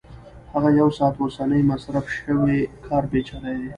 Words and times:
هغه 0.53 0.69
یو 0.79 0.89
ساعت 0.97 1.15
اوسنی 1.19 1.61
مصرف 1.71 2.05
شوی 2.15 2.57
کار 2.85 3.03
پېچلی 3.11 3.53
دی 3.59 3.69